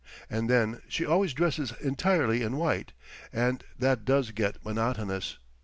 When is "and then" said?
0.31-0.81